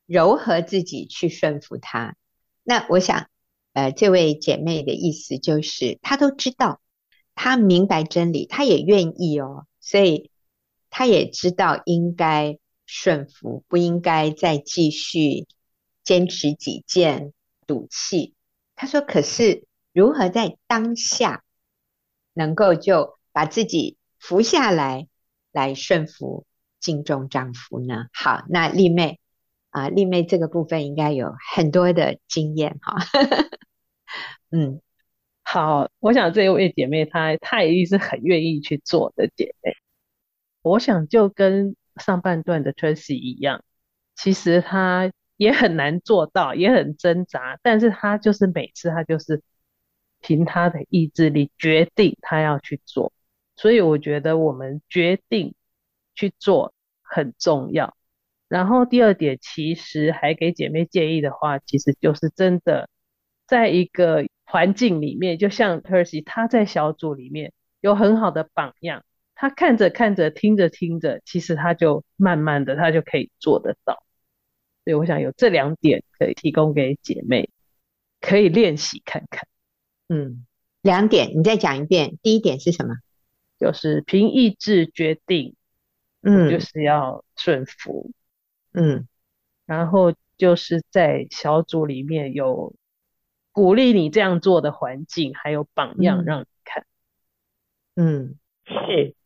[0.05, 2.17] 柔和自己去顺服他。
[2.65, 3.29] 那我想。
[3.73, 6.81] 呃，这位姐妹的意思就是，她都知道，
[7.37, 10.31] 她明白真理，她也愿意哦，所以
[10.91, 15.47] 她也知道应该顺服，不应该再继续
[16.05, 17.33] 坚持己见、
[17.67, 18.35] 赌气。
[18.77, 21.43] 她说：“可是如何在当下
[22.35, 25.09] 能够就把自己服下来，
[25.53, 26.45] 来顺服、
[26.81, 29.19] 敬重丈夫呢？”好，那丽妹
[29.71, 32.97] 啊，丽妹这个部分应该有很多的经验哈。
[34.51, 34.83] 嗯，
[35.51, 39.73] 好，我想这一位姐妹她她一定是很愿意去做的姐妹。
[40.61, 43.65] 我想就跟上半段的 Tracy 一样，
[44.15, 49.43] 其实她也很难做到，也很挣扎，但是她就是每次她就是
[50.21, 53.11] 凭她的意志力决定她要去做。
[53.57, 55.55] 所以我觉得我们决定
[56.15, 57.97] 去做很重要。
[58.49, 62.91] 然后第二点，其实还给姐妹建议的话，其实就是真的
[63.47, 64.27] 在一个。
[64.51, 74.03] 环境里面，就像 Percy，他在小组里面有很好的榜样，他看着看着，听着听着，其实他就慢慢的，他就可以做得到。
[74.85, 77.51] 所以我想有这两点可以提供给姐妹，
[78.23, 79.47] 可以练习看看。
[80.09, 80.47] 嗯，
[80.81, 82.17] 两点，你再讲一遍。
[82.23, 82.95] 第一点是什么？
[83.61, 85.57] 就是凭意志决定，
[86.23, 88.13] 嗯，就是要顺服，
[88.73, 89.07] 嗯，
[89.67, 92.75] 然后就是在小组里面有。
[93.59, 96.87] 鼓励你这样做的环境，还有榜样让你看。
[97.97, 99.17] 嗯，是，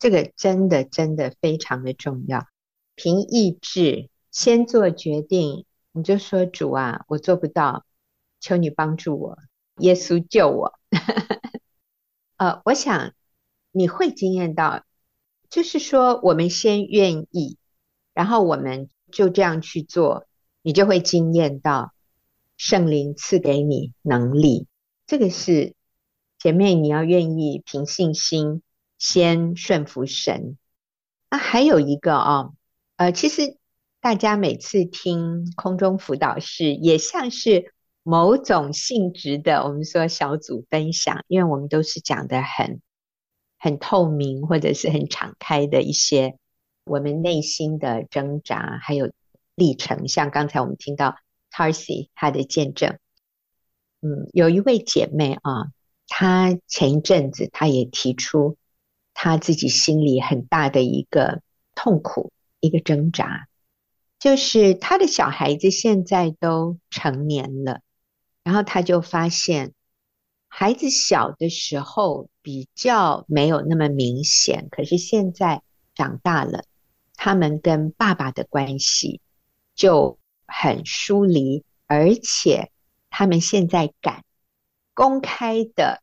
[0.00, 2.48] 这个真的真的非常的重要。
[2.96, 7.84] 凭意志先做决定，你就说主啊，我做不到，
[8.40, 9.38] 求你帮助我，
[9.76, 10.76] 耶稣救我。
[12.38, 13.12] 呃，我想
[13.70, 14.82] 你会惊艳到，
[15.48, 17.56] 就是说我们先愿意，
[18.14, 20.26] 然后我们就这样去做，
[20.60, 21.92] 你就会惊艳到。
[22.60, 24.66] 圣灵赐给你能力，
[25.06, 25.72] 这个是
[26.38, 28.60] 姐妹，你要愿意凭信心
[28.98, 30.58] 先顺服神。
[31.30, 32.54] 那还有一个啊、哦，
[32.96, 33.56] 呃，其实
[33.98, 42.82] 大家每次听空中辅导室，也像是某种性质的，我们说小组分享，因为我们都是讲的很
[43.58, 46.36] 很透明或者是很敞开的一些
[46.84, 49.10] 我们内心的挣扎，还有
[49.54, 50.08] 历程。
[50.08, 51.16] 像刚才我们听到
[51.50, 52.98] Tarsi 她的见证，
[54.00, 55.72] 嗯，有一位姐妹啊，
[56.06, 58.56] 她前一阵子她也提出
[59.14, 61.42] 她自己心里很大的一个
[61.74, 63.48] 痛苦，一个挣扎。
[64.18, 67.80] 就是她的小孩子现在都成年了，
[68.44, 69.72] 然后她就发现，
[70.46, 75.62] 孩子小的时候比较没有那么明显，可是现在
[75.94, 76.64] 长大了，
[77.14, 79.20] 他们跟爸爸的关系
[79.74, 80.18] 就
[80.50, 82.70] 很疏离，而且
[83.08, 84.24] 他们现在敢
[84.92, 86.02] 公开的，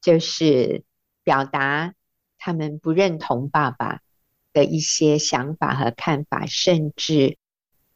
[0.00, 0.84] 就是
[1.24, 1.94] 表达
[2.38, 4.00] 他们不认同爸爸。
[4.54, 7.36] 的一些想法和看法，甚至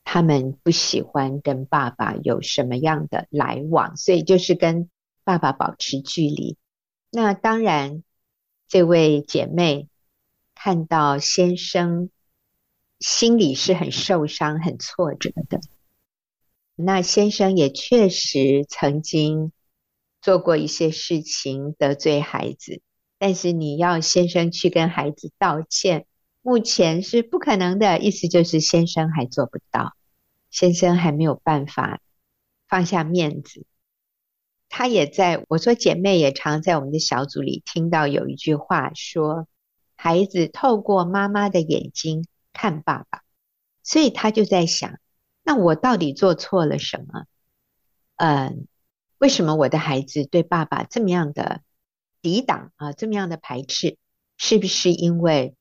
[0.04, 4.90] 他们不喜欢跟爸爸有什么样的来往，所以就是跟
[5.24, 6.58] 爸爸保持距离。
[7.10, 8.04] 那当然，
[8.68, 9.88] 这位姐妹
[10.54, 12.10] 看到先生
[13.02, 15.60] 心里是很受伤、很挫折的。
[16.76, 19.52] 那先生也确实曾经
[20.20, 22.80] 做过一些事情得罪孩子，
[23.18, 26.06] 但是你要先生去跟孩子道歉。
[26.40, 29.94] 目前是不可能的，意思就是先生还做不到，
[30.50, 32.00] 先生还没有办法
[32.66, 33.64] 放下面子。
[34.68, 39.46] 他也在，我说姐妹也常在我们的小组里听到有一句话说，
[39.94, 43.22] 孩子透过妈妈的眼睛看爸爸，
[43.82, 44.98] 所以他就在想，
[45.42, 47.24] 那我到底做错了什么？
[48.16, 48.66] 嗯，
[49.18, 51.62] 为什么我的孩子对爸爸这么样的
[52.20, 53.96] 抵挡啊，这么样的排斥？
[54.36, 55.54] 是不是因为？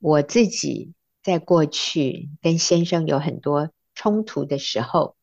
[0.00, 0.92] 我自己
[1.24, 5.16] 在过去跟先生有很多冲突的时候，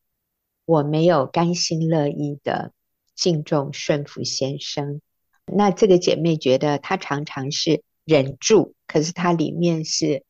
[0.66, 2.74] 我没有甘心乐意的
[3.14, 5.00] 敬重顺服先生。
[5.46, 10.25] 那这个姐妹觉得她常常是忍住，可是她里面是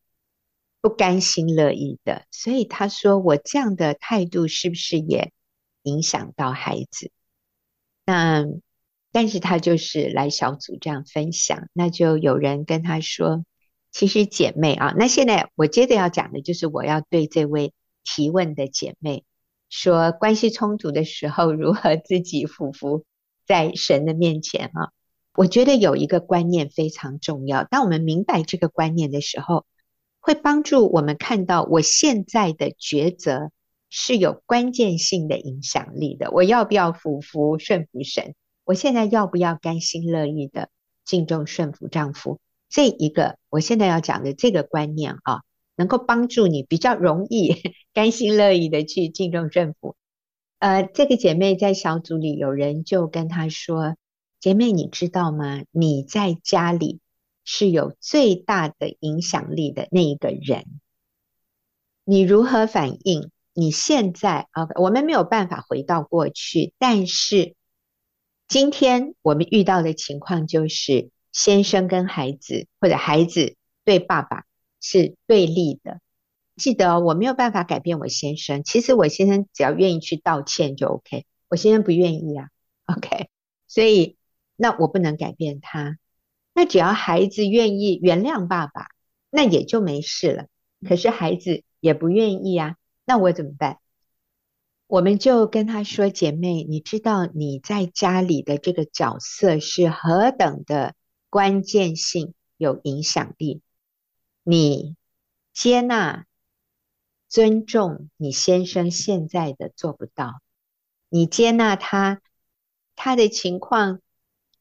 [0.87, 2.27] 不甘心乐意的。
[2.31, 5.33] 所以他说：“我这样的态度是不是也
[5.83, 7.11] 影响到孩子？”
[8.07, 8.44] 那
[9.11, 13.44] 但是他就是来小组这样分享，那就有人跟他说。
[13.90, 17.72] 其实姐妹啊，那现在我接着要讲的就是我要对这位
[18.05, 19.25] 提问的姐妹
[19.70, 23.05] 说，关系冲突的时候如何自己俯伏
[23.44, 24.92] 在神的面前啊。
[25.35, 29.66] 我觉得有一个观念非常重要，当我们明白这个观念的时候，
[30.26, 33.52] 会帮助我们看到我现在的抉择
[33.88, 36.32] 是有关键性的影响力的。
[36.32, 38.34] 我要不要俯伏顺服神？
[38.64, 40.68] 我现在要不要甘心乐意的
[41.04, 42.40] 敬重顺服丈夫？
[42.68, 45.42] 这一个我现在要讲的这个观念啊，
[45.76, 47.54] 能够帮助你比较容易
[47.94, 49.94] 甘心乐意的去敬重顺服。
[50.58, 53.94] 呃，这个姐妹在小组里，有人就跟她说
[54.40, 55.62] ：“姐妹，你知道吗？
[55.70, 56.98] 你在家里
[57.46, 60.66] 是有最大的影响力的那一个人。
[62.04, 63.30] 你如何反应？
[63.54, 67.54] 你现在啊，我们没有办法回到过去，但是
[68.46, 74.46] 今天我们遇到的情况就是。”先生跟孩子，或者孩子对爸爸
[74.80, 76.00] 是对立的。
[76.56, 78.64] 记得，我没有办法改变我先生。
[78.64, 81.26] 其实我先生只要愿意去道歉就 OK。
[81.48, 82.48] 我先生不愿意啊
[82.87, 83.28] ，OK。
[83.68, 84.16] 所以
[84.56, 85.98] 那我不能改变他。
[86.57, 88.87] 那只要孩子愿意原谅爸爸，
[89.29, 90.47] 那也就没事了。
[90.88, 93.79] 可是孩子也不愿意啊，那我怎么办？
[94.87, 100.95] 我们就跟他说：“姐妹，你知道你在家里的这个角色是何等的。”
[101.29, 103.61] 关键性有影响力，
[104.42, 104.97] 你
[105.53, 106.25] 接纳、
[107.29, 110.40] 尊重你先生现在的做不到，
[111.11, 112.23] 你接纳他，
[112.95, 114.01] 他的情况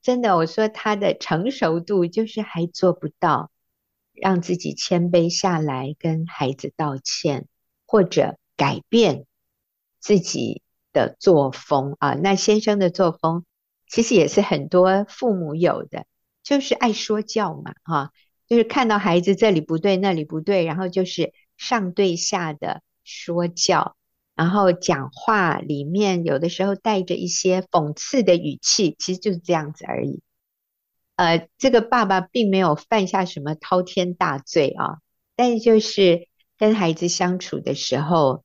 [0.05, 3.49] 真的，我说他的成熟度就是还做不到，
[4.13, 7.47] 让自己谦卑下来跟孩子道歉，
[7.87, 9.25] 或者改变
[9.99, 10.61] 自己
[10.93, 12.13] 的作风啊。
[12.13, 13.45] 那先生的作风
[13.87, 16.05] 其实也是很多父母有的。
[16.43, 18.11] 就是爱说教嘛，哈，
[18.45, 23.97] 就是看到孩子这里不对，那里不对，然后就是上对下的说教，
[24.35, 30.21] 然后讲话里面有的时候带着一些讽刺的语气，其实就是这样子而已。
[31.15, 34.99] 呃，这个爸爸并没有犯下什么滔天大罪啊，
[35.35, 36.27] 但就是
[36.57, 38.43] 跟孩子相处的时候，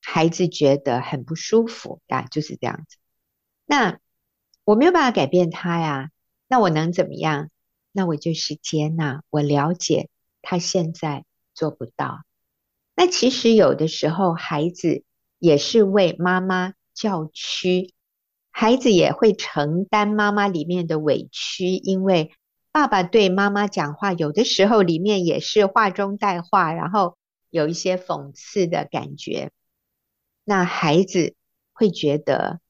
[0.00, 2.96] 孩子觉得很不舒服啊，就是这样子。
[3.66, 3.98] 那
[4.64, 6.10] 我没有办法改变他呀。
[6.46, 7.50] 那我能怎么样？
[7.90, 10.08] 那我就是接纳，我了解
[10.42, 11.24] 他现在
[11.54, 12.22] 做不到。
[12.94, 15.02] 那其实有的时候，孩子
[15.42, 17.94] 也是为妈妈叫屈，
[18.52, 22.30] 孩子也会承担妈妈里面的委屈，因为
[22.70, 27.16] 爸爸对妈妈讲话，有的时候里面也是话中带话，然后
[27.50, 29.50] 有一些讽刺的感觉。
[30.44, 31.34] 那孩子
[31.72, 32.60] 会觉得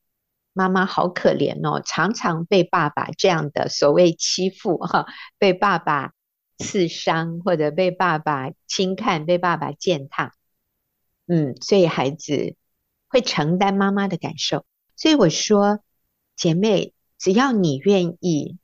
[0.54, 5.04] 妈妈好可怜哦，常常被爸爸这样的所谓欺负哈，
[5.36, 6.14] 被爸爸
[6.56, 10.32] 刺伤，或者被爸爸轻看，被爸爸践踏。
[11.26, 12.56] 嗯，所以孩子
[13.12, 14.64] 会承担妈妈的感受。
[14.96, 15.80] 所以我说，
[16.34, 18.58] 姐妹，只要你愿意。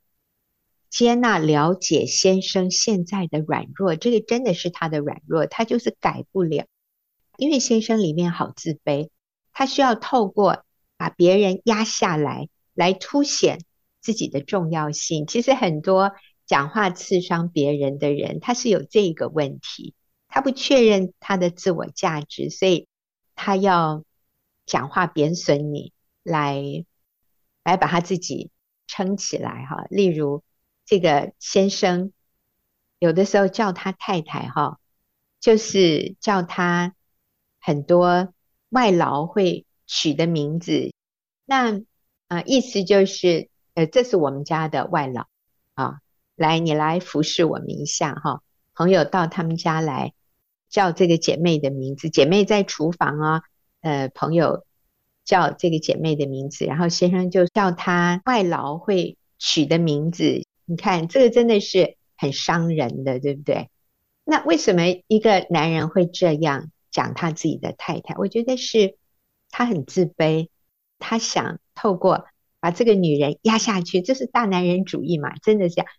[0.91, 6.65] 接纳、了解先生现在的软弱，这个真的是他的软弱，他就是改不了。
[7.37, 9.11] 因为先生里面好自卑，
[9.53, 10.65] 他需要透过
[10.97, 13.67] 把别人压下来，来凸显
[14.01, 15.27] 自己的重要性。
[15.27, 16.13] 其实很多
[16.47, 19.93] 讲话刺伤别人的人，他是有这个问题，
[20.27, 22.89] 他不确认他的自我价值，所以
[23.35, 24.05] 他要
[24.69, 25.93] 讲话贬损你，
[26.23, 26.63] 来
[27.65, 28.53] 来把他自己
[28.87, 29.87] 撑起来哈。
[29.91, 30.45] 例如。
[30.91, 32.15] 这个先生
[32.99, 34.81] 有的时候叫他太太哈，
[35.39, 36.95] 就是叫他
[37.61, 38.33] 很多
[38.71, 40.91] 外劳会取的名字。
[41.45, 41.83] 那
[42.29, 45.27] 啊、意思就是呃，这是我们家的外劳
[45.75, 46.01] 啊，
[46.37, 48.43] 来你来服侍我们一下哈。
[48.75, 50.15] 朋友到他们家来
[50.71, 53.43] 叫这个姐妹的名字，姐妹在厨房啊，
[53.81, 54.65] 呃，朋友
[55.25, 60.45] 叫这个姐妹的名字，然后先生就叫她外劳会取的名字。
[60.65, 63.71] 你看，这个真的是很伤人的，对不对？
[64.25, 68.15] 那为什么一个男人会这样讲他自己的太太？
[68.17, 68.97] 我觉得是
[69.51, 70.49] 他很自卑，
[70.99, 72.27] 他想透过
[72.61, 75.35] 把这个女人压下去，这是大男人主义嘛？
[75.39, 75.91] 真的是这样，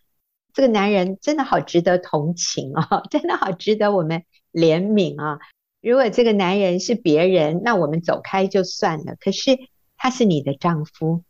[0.52, 4.22] 这个男人真的好值得同情哦， 真的好值得我们
[4.52, 5.40] 怜悯啊！
[5.80, 9.16] 如果这个男人是别人，那我们走开就算了。
[9.18, 9.58] 可是
[9.96, 11.24] 他是你的丈夫，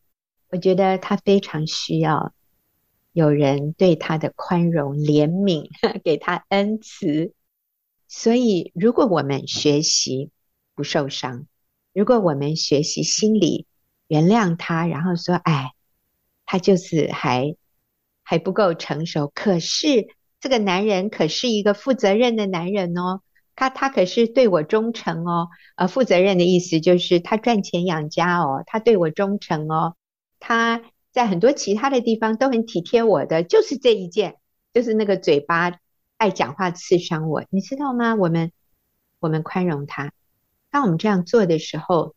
[0.50, 2.34] 我觉得他非常需要。
[3.12, 5.68] 有人对他的宽容、怜悯，
[6.04, 7.32] 给他恩慈。
[8.06, 10.30] 所以，如果我们学习
[10.76, 11.46] 不受伤，
[11.92, 13.66] 如果我们学习心里
[14.06, 15.72] 原谅他，然后说：“哎，
[16.46, 17.56] 他就是还
[18.22, 23.22] 还不够成熟。”可是这个男人可是一个负责任的男人哦，
[23.60, 25.48] 他他可是对我忠诚哦。
[25.76, 29.96] 呃，负责任的意思就是他赚钱养家哦，他对我忠诚哦，
[30.38, 30.82] 他。
[31.12, 34.36] 在很多其他的地方都很体贴我的，就是这一件，
[34.72, 35.72] 就是那个嘴巴
[36.16, 38.14] 爱讲话刺伤我，你知道吗？
[38.14, 38.52] 我们
[39.18, 40.12] 我们宽容他，
[40.70, 42.14] 当我们这样做的时候，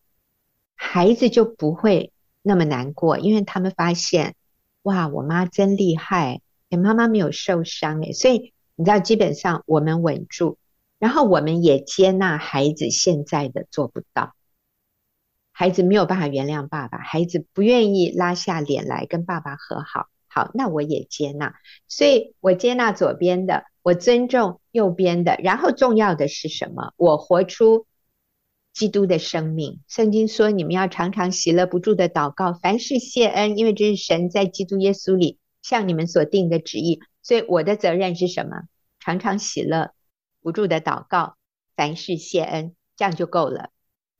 [0.75, 2.13] 孩子就不会
[2.43, 4.35] 那么难过，因为他们发现，
[4.83, 10.59] 哇，我妈真厉害，诶，妈妈没有受伤诶，所以你知道，基本上我们稳住，
[11.03, 14.35] 然后我们也接纳孩子现在的做不到。
[15.51, 20.07] 孩子没有办法原谅爸爸，孩子不愿意拉下脸来跟爸爸和好。
[20.29, 21.55] 好，那我也接纳，
[21.89, 25.37] 所以我接纳左边的，我尊重右边的。
[25.43, 26.93] 然后重要的是什么？
[26.95, 27.85] 我活出
[28.71, 29.81] 基督的生命。
[29.89, 37.01] 圣经说，你们要常常喜乐不住的祷告，凡事谢恩，因为这是神在基督耶稣里向你们所定的旨意。
[37.21, 38.61] 所以我的责任是什么？
[39.01, 39.91] 常常喜乐
[40.43, 41.37] 不住的祷告，
[41.75, 43.69] 凡事谢恩，这样就够了。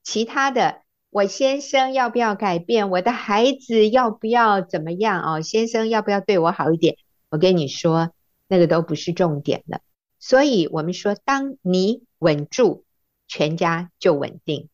[0.02, 0.82] 其他的。
[1.16, 2.90] 我先生要不要改变？
[2.90, 5.22] 我的孩子要不要怎么样？
[5.22, 6.98] 哦，先生要不要对我好一点？
[7.30, 8.12] 我跟你说，
[8.48, 9.82] 那个都不是重点了。
[10.18, 12.84] 所以我们说，当你稳住，
[13.28, 14.70] 全家就稳定。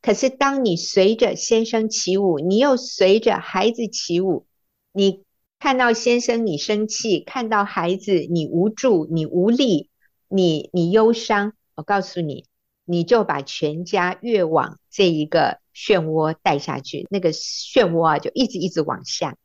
[0.00, 4.46] 可是当你随着先生起舞，你又随着孩子起舞，
[4.90, 5.22] 你
[5.58, 9.90] 看到先生你生气，看到孩子你无助、你无力、
[10.28, 12.46] 你你忧伤，我告诉你，
[12.84, 15.62] 你就把全家越往这一个。
[15.76, 19.36] 漩涡带下去，那个漩涡啊，就一直一直往下。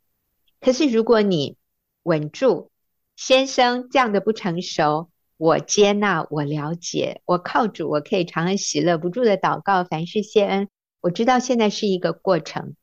[0.62, 1.58] 可是如果你
[2.04, 2.70] 稳住，
[3.16, 10.70] 先生这样的不成熟，我接纳，我了解，我靠主，我可以常常喜乐不住的祷告，凡事谢恩。
[11.02, 12.76] 我知道现在是一个过程。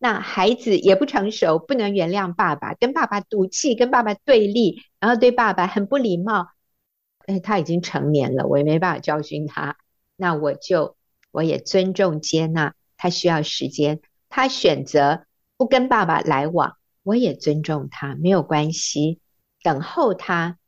[0.00, 6.48] 那孩子也不成熟，不能原谅爸爸，跟爸爸赌气，跟爸爸对立，然后对爸爸很不礼貌。
[7.26, 9.76] 哎，他已经成年了，我也没办法教训他。
[10.16, 10.96] 那我就
[11.30, 12.74] 我也尊重接纳。
[13.02, 15.24] 他需要时间，他选择
[15.56, 19.20] 不跟爸爸来往，我也尊重他，没有关系，
[19.62, 20.58] 等候他，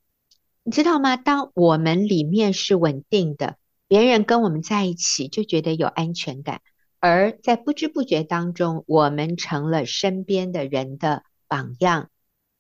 [0.65, 1.17] 你知道吗？
[1.17, 6.63] 当我们里面是稳定的，别人跟我们在一起就觉得有安全感，
[7.01, 12.09] 而在不知不觉当中，我们成了身边的人的榜样。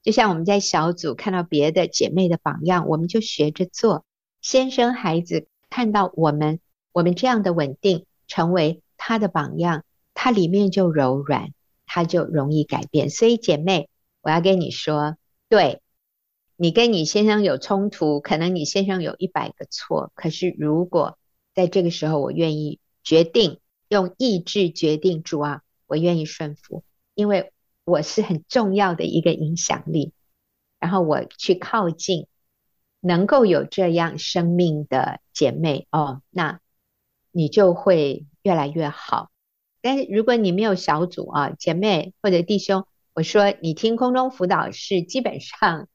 [0.03, 4.05] 就像我们在小组看到别的姐妹的榜样，我们就学着做。
[4.41, 6.61] 先生孩子看到我们，
[6.93, 8.83] 我们这样的稳定，成为。
[9.05, 9.85] 他的榜样，
[10.15, 11.49] 他里面就柔软，
[11.87, 13.11] 他就容易改变。
[13.11, 13.89] 所以姐妹，
[14.21, 15.17] 我要跟你说，
[15.49, 15.81] 对，
[16.55, 21.19] 你跟你先生有冲突，可能你先生有一百个错，可是如果
[21.53, 26.85] 在这个时候，我愿意决定用意志决定，主啊，我愿意顺服，
[27.17, 27.52] 因为
[27.85, 30.13] 我是很重要的一个影响力，
[30.79, 32.27] 然后我去靠近
[33.01, 36.61] 能够有这样生命的姐妹哦，那
[37.31, 39.31] 你就会越来越好。
[39.81, 45.89] 但是如果你没有小组啊，姐妹或者弟兄，我说你听空中辅导是，基本上。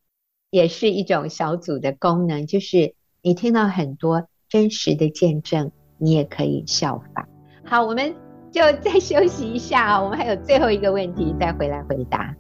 [0.49, 7.27] 也是一种小组的功能，就是你听到很多真实的见证，你也可以效仿。
[7.65, 8.15] 好，我们
[8.58, 12.36] 就再休息一下，我们还有最后一个问题，再回来回答。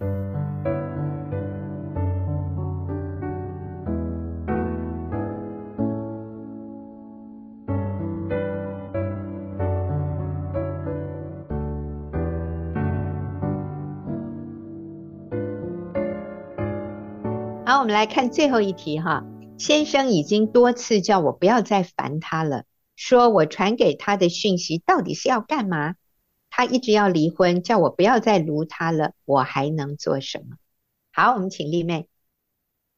[17.63, 19.23] 好，我们来看最后一题哈。
[19.59, 22.63] 先生已经多次叫我不要再烦他了，
[22.95, 25.93] 说我传给他的讯息到底是要干嘛？
[26.57, 30.57] 他一直要离婚，叫我不要再卢他了，我还能做什么？
[31.13, 32.09] 好，我们请丽妹。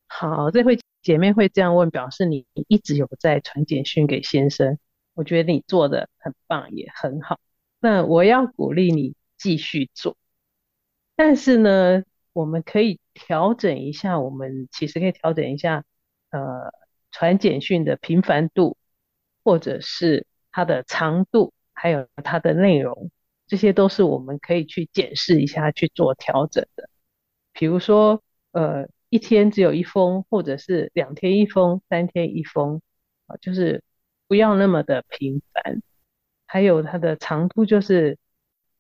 [0.08, 4.80] 好，这位姐妹会这样问，表示你一直有在传简讯给先生，
[5.14, 7.38] 我觉得你做的很棒，也很好。
[7.82, 10.16] 那我要鼓励你继续做，
[11.18, 15.84] 但是呢，我们可以调整一下，我们其实可以调整一下，
[16.30, 16.72] 呃，
[17.12, 18.78] 传简讯的频繁度，
[19.44, 23.12] 或者是它的长度，还有它的内容，
[23.50, 26.90] 这些都是我们可以去检视一下去做调整的。
[27.52, 32.82] 比如说，呃，一天只有一封，或者是两天一封，三天一封，
[33.28, 33.84] 啊，就是
[34.28, 35.82] 不要那么的频繁。
[36.46, 38.18] 还有它的长度，就是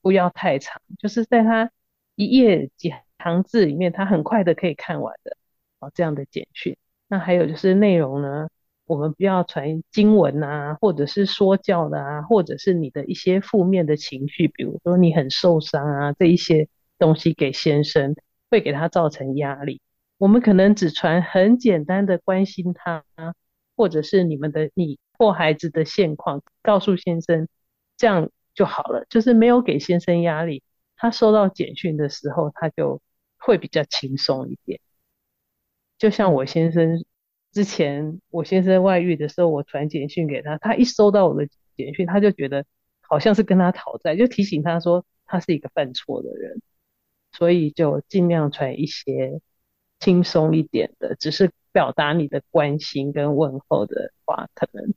[0.01, 1.69] 不要太长，就是在它
[2.15, 2.93] 一页几。
[3.21, 5.35] 行字里面，它很快的可以看完的
[5.79, 6.77] 啊，这样的简讯。
[7.09, 8.47] 那还有就是内容呢，
[8.89, 16.67] 我们不要传经文啊，或者是说教的啊，或者是你的一些负面的情绪，比如说你很受伤啊，这一些
[16.97, 18.15] 东西给先生，
[18.49, 19.79] 会给他造成压力。
[20.17, 23.05] 我们可能只传很简单的关心他，
[23.75, 27.47] 或者是你们的你或孩子的现况，告诉先生，
[27.95, 30.63] 这样就好了，就是没有给先生压力。
[30.97, 33.01] 他收到简讯的时候，他就。
[33.41, 34.81] 会比较轻松一点，
[35.97, 37.05] 就像我先生
[37.51, 42.65] 之前，我先生外遇的时候，我传简讯给他，他一收到我的简讯，他就觉得
[43.01, 46.61] 好像是跟他讨债，就提醒他说他是一个犯错的人，
[47.31, 49.41] 所以就尽量传一些
[49.99, 54.93] 轻松一点的，只是表达你的关心跟问候的话，可能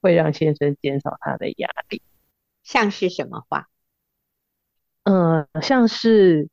[0.00, 2.02] 会让先生减少他的压力。
[2.62, 3.68] 像是什么话？
[5.04, 6.48] 嗯，像是。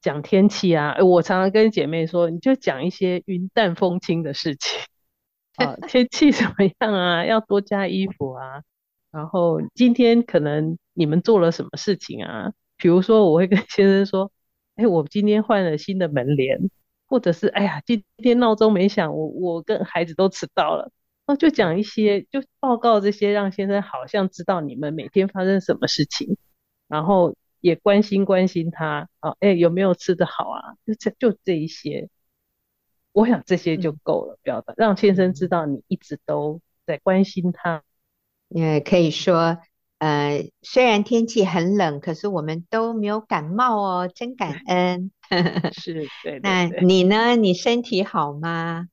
[0.00, 4.78] 讲天气啊，我常常跟姐妹说，你就讲一些云淡风轻的事情。
[5.56, 7.24] 啊，天气 怎么样啊？
[7.24, 8.62] 要多加衣服啊。
[9.10, 12.52] 然后今天可能你们做了什么事情啊？
[12.76, 14.30] 比如说，我会跟 先生说，
[14.76, 16.58] 哎，我今天换了新的门帘，
[17.06, 20.90] 或者是哎呀，今天闹钟没响，我我跟孩子都迟到了。
[21.26, 26.36] 那就讲一些，就报告这些，让先生好像知道你们每天发生什么事情，
[26.88, 27.34] 然后。
[27.64, 30.74] 也关心关心他啊，哎、有没有吃得好啊？
[30.86, 32.10] 就这就这一些，
[33.14, 37.82] 我想这些就够了，表达、嗯、让先生知道你一直都在关心他。
[38.48, 39.58] 也可以说，
[39.98, 45.10] 呃，虽然天气很冷，可是我们都没有感冒哦，真感 恩。
[45.72, 46.40] 是，对，对，对。
[46.40, 47.36] 那你呢？
[47.36, 48.88] 你身体好吗？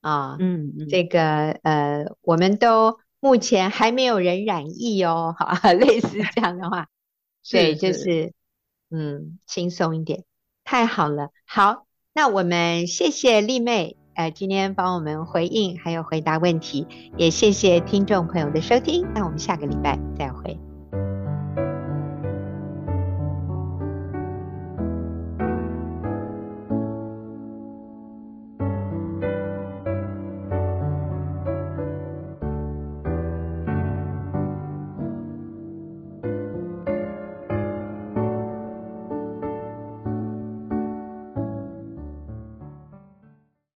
[0.00, 6.88] 啊，嗯，嗯，这个呃，我们都目前还没有人染疫哦， 哈，类似这样的话。
[7.50, 8.32] 对，就是，
[8.90, 10.24] 嗯，轻松一点，
[10.64, 11.30] 太好了。
[11.44, 11.85] 好，
[12.16, 16.86] 那我们谢谢丽妹，呃，今天帮我们回应还有回答问题，
[17.18, 19.06] 也谢谢听众朋友的收听。
[19.14, 20.58] 那我们下个礼拜再会。